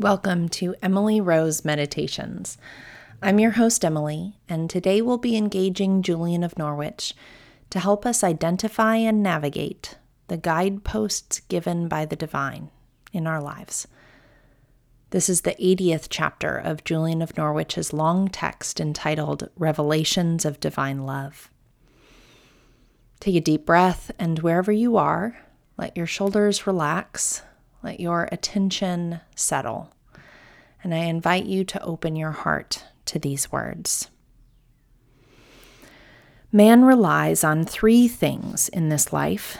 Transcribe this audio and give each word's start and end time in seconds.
Welcome 0.00 0.48
to 0.50 0.74
Emily 0.80 1.20
Rose 1.20 1.62
Meditations. 1.62 2.56
I'm 3.20 3.38
your 3.38 3.50
host, 3.50 3.84
Emily, 3.84 4.32
and 4.48 4.70
today 4.70 5.02
we'll 5.02 5.18
be 5.18 5.36
engaging 5.36 6.00
Julian 6.00 6.42
of 6.42 6.56
Norwich 6.56 7.12
to 7.68 7.80
help 7.80 8.06
us 8.06 8.24
identify 8.24 8.96
and 8.96 9.22
navigate 9.22 9.98
the 10.28 10.38
guideposts 10.38 11.40
given 11.40 11.86
by 11.86 12.06
the 12.06 12.16
divine 12.16 12.70
in 13.12 13.26
our 13.26 13.42
lives. 13.42 13.86
This 15.10 15.28
is 15.28 15.42
the 15.42 15.54
80th 15.60 16.06
chapter 16.08 16.56
of 16.56 16.82
Julian 16.82 17.20
of 17.20 17.36
Norwich's 17.36 17.92
long 17.92 18.28
text 18.28 18.80
entitled 18.80 19.50
Revelations 19.54 20.46
of 20.46 20.60
Divine 20.60 21.04
Love. 21.04 21.50
Take 23.20 23.36
a 23.36 23.40
deep 23.40 23.66
breath, 23.66 24.12
and 24.18 24.38
wherever 24.38 24.72
you 24.72 24.96
are, 24.96 25.36
let 25.76 25.94
your 25.94 26.06
shoulders 26.06 26.66
relax 26.66 27.42
let 27.82 28.00
your 28.00 28.28
attention 28.30 29.20
settle. 29.34 29.92
And 30.82 30.94
I 30.94 30.98
invite 30.98 31.46
you 31.46 31.64
to 31.64 31.82
open 31.82 32.16
your 32.16 32.30
heart 32.30 32.84
to 33.06 33.18
these 33.18 33.52
words. 33.52 34.08
Man 36.52 36.84
relies 36.84 37.44
on 37.44 37.64
three 37.64 38.08
things 38.08 38.68
in 38.68 38.88
this 38.88 39.12
life 39.12 39.58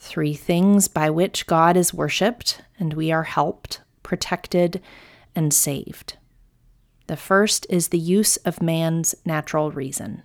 three 0.00 0.34
things 0.34 0.86
by 0.86 1.10
which 1.10 1.46
God 1.46 1.76
is 1.76 1.92
worshiped 1.92 2.62
and 2.78 2.94
we 2.94 3.10
are 3.10 3.24
helped, 3.24 3.80
protected, 4.02 4.80
and 5.34 5.52
saved. 5.52 6.16
The 7.08 7.16
first 7.16 7.66
is 7.68 7.88
the 7.88 7.98
use 7.98 8.36
of 8.38 8.62
man's 8.62 9.14
natural 9.24 9.70
reason. 9.72 10.22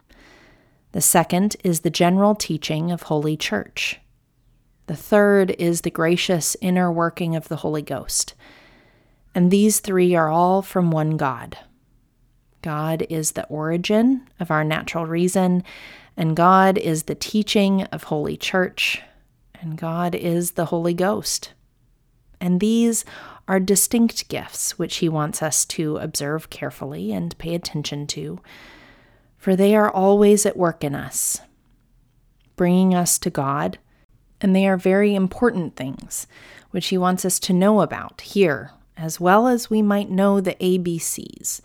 The 0.91 1.01
second 1.01 1.55
is 1.63 1.79
the 1.79 1.89
general 1.89 2.35
teaching 2.35 2.91
of 2.91 3.03
Holy 3.03 3.35
Church. 3.35 3.99
The 4.87 4.95
third 4.95 5.51
is 5.51 5.81
the 5.81 5.91
gracious 5.91 6.57
inner 6.59 6.91
working 6.91 7.35
of 7.35 7.47
the 7.47 7.57
Holy 7.57 7.81
Ghost. 7.81 8.33
And 9.33 9.49
these 9.49 9.79
three 9.79 10.13
are 10.15 10.29
all 10.29 10.61
from 10.61 10.91
one 10.91 11.17
God. 11.17 11.57
God 12.61 13.05
is 13.09 13.31
the 13.31 13.45
origin 13.47 14.27
of 14.39 14.51
our 14.51 14.63
natural 14.63 15.05
reason, 15.05 15.63
and 16.15 16.35
God 16.35 16.77
is 16.77 17.03
the 17.03 17.15
teaching 17.15 17.83
of 17.85 18.03
Holy 18.03 18.37
Church, 18.37 19.01
and 19.55 19.77
God 19.77 20.15
is 20.15 20.51
the 20.51 20.65
Holy 20.65 20.93
Ghost. 20.93 21.53
And 22.39 22.59
these 22.59 23.03
are 23.47 23.59
distinct 23.59 24.27
gifts 24.29 24.77
which 24.77 24.97
He 24.97 25.09
wants 25.09 25.41
us 25.41 25.65
to 25.65 25.97
observe 25.97 26.49
carefully 26.49 27.11
and 27.11 27.37
pay 27.37 27.55
attention 27.55 28.07
to, 28.07 28.39
for 29.37 29.55
they 29.55 29.75
are 29.75 29.89
always 29.89 30.45
at 30.45 30.57
work 30.57 30.83
in 30.83 30.95
us, 30.95 31.41
bringing 32.55 32.93
us 32.93 33.17
to 33.19 33.29
God 33.29 33.77
and 34.43 34.53
they 34.53 34.67
are 34.67 34.77
very 34.77 35.15
important 35.15 35.77
things, 35.77 36.27
which 36.71 36.87
he 36.87 36.97
wants 36.97 37.23
us 37.23 37.39
to 37.39 37.53
know 37.53 37.81
about 37.81 38.19
here, 38.21 38.71
as 38.97 39.19
well 39.19 39.47
as 39.47 39.69
we 39.69 39.81
might 39.81 40.11
know 40.11 40.41
the 40.41 40.55
ABCs. 40.55 41.61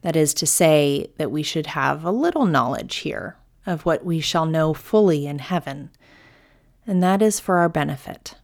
That 0.00 0.16
is 0.16 0.32
to 0.34 0.46
say, 0.46 1.10
that 1.18 1.30
we 1.30 1.42
should 1.42 1.68
have 1.68 2.04
a 2.04 2.10
little 2.10 2.46
knowledge 2.46 2.96
here 2.96 3.36
of 3.66 3.84
what 3.84 4.04
we 4.04 4.20
shall 4.20 4.46
know 4.46 4.72
fully 4.72 5.26
in 5.26 5.40
heaven, 5.40 5.90
and 6.86 7.02
that 7.02 7.20
is 7.20 7.38
for 7.38 7.58
our 7.58 7.68
benefit. 7.68 8.36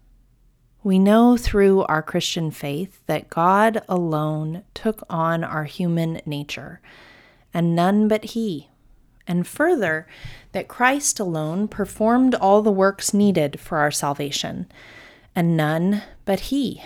We 0.84 0.98
know 0.98 1.36
through 1.36 1.84
our 1.84 2.02
Christian 2.02 2.50
faith 2.50 3.00
that 3.06 3.30
God 3.30 3.82
alone 3.88 4.64
took 4.74 5.02
on 5.08 5.44
our 5.44 5.64
human 5.64 6.20
nature, 6.26 6.80
and 7.54 7.74
none 7.74 8.06
but 8.08 8.24
He 8.24 8.68
and 9.26 9.46
further, 9.46 10.06
that 10.52 10.68
Christ 10.68 11.18
alone 11.20 11.68
performed 11.68 12.34
all 12.34 12.62
the 12.62 12.72
works 12.72 13.14
needed 13.14 13.58
for 13.60 13.78
our 13.78 13.90
salvation, 13.90 14.66
and 15.34 15.56
none 15.56 16.02
but 16.24 16.40
He. 16.40 16.82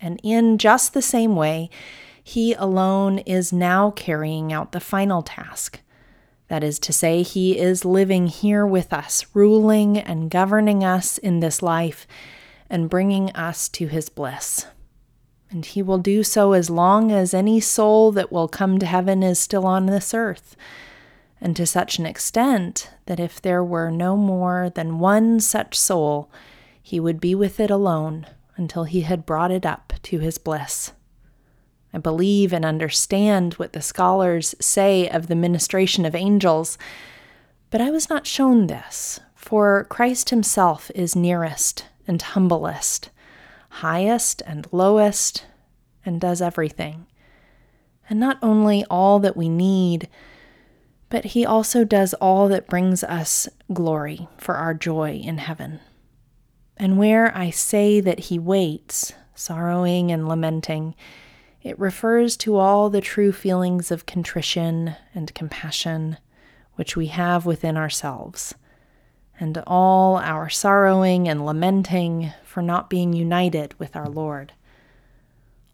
And 0.00 0.20
in 0.22 0.58
just 0.58 0.94
the 0.94 1.02
same 1.02 1.36
way, 1.36 1.70
He 2.22 2.54
alone 2.54 3.18
is 3.20 3.52
now 3.52 3.90
carrying 3.90 4.52
out 4.52 4.72
the 4.72 4.80
final 4.80 5.22
task. 5.22 5.80
That 6.48 6.64
is 6.64 6.78
to 6.80 6.92
say, 6.92 7.22
He 7.22 7.58
is 7.58 7.84
living 7.84 8.26
here 8.26 8.66
with 8.66 8.92
us, 8.92 9.26
ruling 9.34 9.98
and 9.98 10.30
governing 10.30 10.82
us 10.82 11.18
in 11.18 11.40
this 11.40 11.62
life, 11.62 12.06
and 12.68 12.90
bringing 12.90 13.30
us 13.32 13.68
to 13.70 13.86
His 13.86 14.08
bliss. 14.08 14.66
And 15.50 15.64
He 15.66 15.82
will 15.82 15.98
do 15.98 16.24
so 16.24 16.52
as 16.52 16.70
long 16.70 17.12
as 17.12 17.34
any 17.34 17.60
soul 17.60 18.10
that 18.12 18.32
will 18.32 18.48
come 18.48 18.78
to 18.78 18.86
heaven 18.86 19.22
is 19.22 19.38
still 19.38 19.66
on 19.66 19.86
this 19.86 20.14
earth 20.14 20.56
and 21.40 21.56
to 21.56 21.66
such 21.66 21.98
an 21.98 22.06
extent 22.06 22.90
that 23.06 23.20
if 23.20 23.40
there 23.40 23.64
were 23.64 23.90
no 23.90 24.16
more 24.16 24.70
than 24.74 24.98
one 24.98 25.40
such 25.40 25.78
soul, 25.78 26.30
he 26.82 27.00
would 27.00 27.20
be 27.20 27.34
with 27.34 27.58
it 27.60 27.70
alone 27.70 28.26
until 28.56 28.84
he 28.84 29.02
had 29.02 29.24
brought 29.24 29.50
it 29.50 29.64
up 29.64 29.92
to 30.02 30.18
his 30.18 30.38
bliss. 30.38 30.92
I 31.92 31.98
believe 31.98 32.52
and 32.52 32.64
understand 32.64 33.54
what 33.54 33.72
the 33.72 33.80
scholars 33.80 34.54
say 34.60 35.08
of 35.08 35.26
the 35.26 35.34
ministration 35.34 36.04
of 36.04 36.14
angels, 36.14 36.78
but 37.70 37.80
I 37.80 37.90
was 37.90 38.10
not 38.10 38.26
shown 38.26 38.66
this, 38.66 39.20
for 39.34 39.84
Christ 39.84 40.30
himself 40.30 40.90
is 40.94 41.16
nearest 41.16 41.86
and 42.06 42.20
humblest, 42.20 43.10
highest 43.68 44.42
and 44.46 44.66
lowest, 44.72 45.46
and 46.04 46.20
does 46.20 46.42
everything. 46.42 47.06
And 48.08 48.20
not 48.20 48.38
only 48.42 48.84
all 48.90 49.18
that 49.20 49.36
we 49.36 49.48
need, 49.48 50.08
but 51.10 51.26
he 51.26 51.44
also 51.44 51.84
does 51.84 52.14
all 52.14 52.48
that 52.48 52.68
brings 52.68 53.04
us 53.04 53.48
glory 53.72 54.28
for 54.38 54.54
our 54.54 54.72
joy 54.72 55.20
in 55.22 55.38
heaven. 55.38 55.80
And 56.76 56.96
where 56.96 57.36
I 57.36 57.50
say 57.50 58.00
that 58.00 58.20
he 58.20 58.38
waits, 58.38 59.12
sorrowing 59.34 60.10
and 60.10 60.26
lamenting, 60.26 60.94
it 61.62 61.78
refers 61.78 62.36
to 62.38 62.56
all 62.56 62.88
the 62.88 63.02
true 63.02 63.32
feelings 63.32 63.90
of 63.90 64.06
contrition 64.06 64.94
and 65.14 65.34
compassion 65.34 66.16
which 66.76 66.96
we 66.96 67.08
have 67.08 67.44
within 67.44 67.76
ourselves, 67.76 68.54
and 69.38 69.62
all 69.66 70.16
our 70.16 70.48
sorrowing 70.48 71.28
and 71.28 71.44
lamenting 71.44 72.32
for 72.44 72.62
not 72.62 72.88
being 72.88 73.12
united 73.12 73.78
with 73.78 73.94
our 73.96 74.08
Lord. 74.08 74.52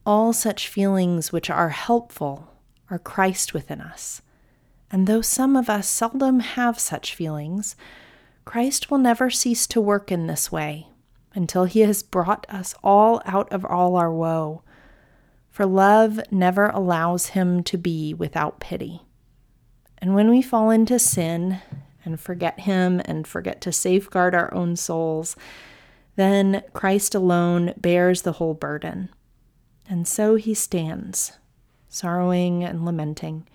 All 0.05 0.33
such 0.33 0.67
feelings 0.67 1.31
which 1.31 1.51
are 1.51 1.69
helpful 1.69 2.53
are 2.91 2.99
Christ 2.99 3.55
within 3.55 3.81
us 3.81 4.23
and 4.91 5.07
though 5.07 5.21
some 5.21 5.57
of 5.57 5.69
us 5.69 5.89
seldom 5.89 6.41
have 6.41 6.79
such 6.79 7.15
feelings, 7.15 7.77
Christ 8.45 8.91
will 8.91 8.99
never 8.99 9.31
cease 9.31 9.67
to 9.69 9.81
work 9.81 10.13
in 10.13 10.27
this 10.27 10.53
way 10.53 10.87
until 11.35 11.65
he 11.65 11.81
has 11.81 12.03
brought 12.03 12.47
us 12.49 12.75
all 12.83 13.21
out 13.25 13.51
of 13.53 13.65
all 13.65 13.97
our 13.97 14.13
woe. 14.13 14.63
For 15.51 15.67
love 15.67 16.21
never 16.31 16.69
allows 16.69 17.29
him 17.29 17.63
to 17.65 17.77
be 17.77 18.15
without 18.15 18.61
pity. 18.61 19.03
And 19.99 20.15
when 20.15 20.31
we 20.31 20.43
fall 20.43 20.71
into 20.71 20.99
sin 20.99 21.61
and 22.05 22.21
forget 22.21 22.61
him 22.61 23.03
and 23.05 23.27
forget 23.27 23.61
to 23.63 23.73
safeguard 23.73 24.35
our 24.35 24.53
own 24.55 24.77
souls, 24.77 25.35
then 26.15 26.63
Christ 26.73 27.15
alone 27.15 27.75
bears 27.77 28.23
the 28.23 28.33
whole 28.33 28.55
burden. 28.55 29.11
And 29.89 30.07
so 30.07 30.37
he 30.37 30.55
stands, 30.55 31.33
sorrowing 31.89 32.65
and 32.65 32.85
lamenting 32.85 33.47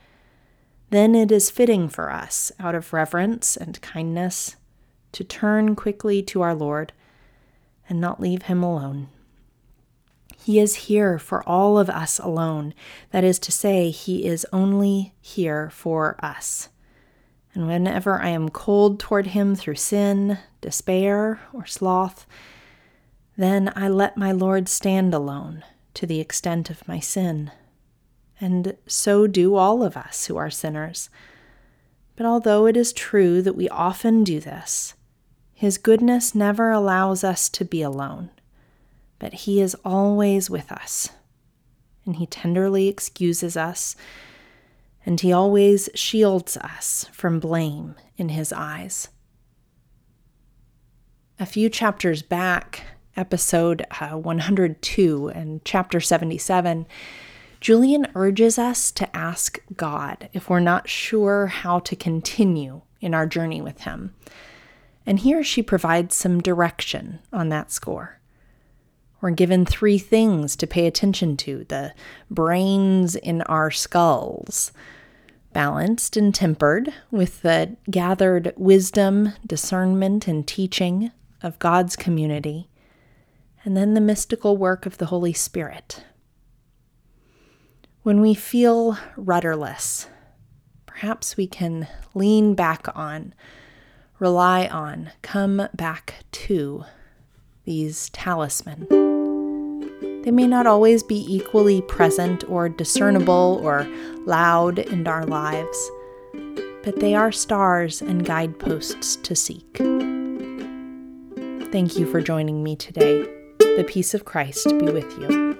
then 0.91 1.15
it 1.15 1.31
is 1.31 1.49
fitting 1.49 1.87
for 1.87 2.11
us, 2.11 2.51
out 2.59 2.75
of 2.75 2.91
reverence 2.93 3.55
and 3.55 3.81
kindness, 3.81 4.57
to 5.13 5.23
turn 5.23 5.73
quickly 5.73 6.21
to 6.21 6.41
our 6.41 6.53
Lord 6.53 6.91
and 7.87 7.99
not 7.99 8.19
leave 8.19 8.43
him 8.43 8.61
alone. 8.61 9.07
He 10.37 10.59
is 10.59 10.75
here 10.75 11.17
for 11.17 11.47
all 11.47 11.79
of 11.79 11.89
us 11.89 12.19
alone. 12.19 12.73
That 13.11 13.23
is 13.23 13.39
to 13.39 13.51
say, 13.51 13.89
He 13.89 14.25
is 14.25 14.45
only 14.51 15.13
here 15.21 15.69
for 15.69 16.17
us. 16.19 16.69
And 17.53 17.67
whenever 17.67 18.19
I 18.19 18.29
am 18.29 18.49
cold 18.49 18.99
toward 18.99 19.27
Him 19.27 19.55
through 19.55 19.75
sin, 19.75 20.39
despair, 20.59 21.39
or 21.53 21.67
sloth, 21.67 22.25
then 23.37 23.71
I 23.75 23.87
let 23.87 24.17
my 24.17 24.31
Lord 24.31 24.67
stand 24.67 25.13
alone 25.13 25.63
to 25.93 26.07
the 26.07 26.19
extent 26.19 26.69
of 26.71 26.87
my 26.87 26.99
sin 26.99 27.51
and 28.41 28.75
so 28.87 29.27
do 29.27 29.55
all 29.55 29.83
of 29.83 29.95
us 29.95 30.25
who 30.25 30.35
are 30.35 30.49
sinners. 30.49 31.09
But 32.15 32.25
although 32.25 32.65
it 32.65 32.75
is 32.75 32.91
true 32.91 33.41
that 33.43 33.55
we 33.55 33.69
often 33.69 34.23
do 34.23 34.39
this, 34.39 34.95
His 35.53 35.77
goodness 35.77 36.33
never 36.33 36.71
allows 36.71 37.23
us 37.23 37.47
to 37.49 37.63
be 37.63 37.83
alone, 37.83 38.31
but 39.19 39.33
He 39.33 39.61
is 39.61 39.75
always 39.85 40.49
with 40.49 40.71
us, 40.71 41.09
and 42.05 42.15
He 42.15 42.25
tenderly 42.25 42.87
excuses 42.87 43.55
us, 43.55 43.95
and 45.05 45.21
He 45.21 45.31
always 45.31 45.89
shields 45.93 46.57
us 46.57 47.05
from 47.13 47.39
blame 47.39 47.95
in 48.17 48.29
His 48.29 48.51
eyes. 48.51 49.09
A 51.39 51.45
few 51.45 51.69
chapters 51.69 52.21
back, 52.21 52.83
episode 53.15 53.85
uh, 53.99 54.17
102 54.17 55.29
and 55.29 55.63
chapter 55.65 55.99
77, 55.99 56.87
Julian 57.61 58.07
urges 58.15 58.57
us 58.57 58.91
to 58.91 59.15
ask 59.15 59.59
God 59.75 60.29
if 60.33 60.49
we're 60.49 60.59
not 60.59 60.89
sure 60.89 61.45
how 61.45 61.77
to 61.81 61.95
continue 61.95 62.81
in 62.99 63.13
our 63.13 63.27
journey 63.27 63.61
with 63.61 63.81
Him. 63.81 64.15
And 65.05 65.19
here 65.19 65.43
she 65.43 65.61
provides 65.61 66.15
some 66.15 66.41
direction 66.41 67.19
on 67.31 67.49
that 67.49 67.71
score. 67.71 68.19
We're 69.21 69.29
given 69.29 69.67
three 69.67 69.99
things 69.99 70.55
to 70.55 70.65
pay 70.65 70.87
attention 70.87 71.37
to 71.37 71.63
the 71.65 71.93
brains 72.31 73.15
in 73.15 73.43
our 73.43 73.69
skulls, 73.69 74.71
balanced 75.53 76.17
and 76.17 76.33
tempered 76.33 76.91
with 77.11 77.43
the 77.43 77.77
gathered 77.91 78.53
wisdom, 78.57 79.33
discernment, 79.45 80.27
and 80.27 80.47
teaching 80.47 81.11
of 81.43 81.59
God's 81.59 81.95
community, 81.95 82.69
and 83.63 83.77
then 83.77 83.93
the 83.93 84.01
mystical 84.01 84.57
work 84.57 84.87
of 84.87 84.97
the 84.97 85.07
Holy 85.07 85.33
Spirit. 85.33 86.03
When 88.03 88.19
we 88.19 88.33
feel 88.33 88.97
rudderless, 89.15 90.07
perhaps 90.87 91.37
we 91.37 91.45
can 91.45 91.87
lean 92.15 92.55
back 92.55 92.87
on, 92.95 93.35
rely 94.17 94.65
on, 94.65 95.11
come 95.21 95.67
back 95.75 96.15
to 96.31 96.85
these 97.63 98.09
talisman. 98.09 98.87
They 100.23 100.31
may 100.31 100.47
not 100.47 100.65
always 100.65 101.03
be 101.03 101.23
equally 101.31 101.83
present 101.83 102.43
or 102.49 102.69
discernible 102.69 103.61
or 103.63 103.87
loud 104.25 104.79
in 104.79 105.05
our 105.05 105.27
lives, 105.27 105.91
but 106.83 106.99
they 107.01 107.13
are 107.13 107.31
stars 107.31 108.01
and 108.01 108.25
guideposts 108.25 109.17
to 109.17 109.35
seek. 109.35 109.77
Thank 111.71 111.99
you 111.99 112.07
for 112.07 112.19
joining 112.19 112.63
me 112.63 112.75
today. 112.75 113.21
The 113.59 113.85
peace 113.87 114.15
of 114.15 114.25
Christ 114.25 114.67
be 114.79 114.89
with 114.89 115.19
you. 115.19 115.50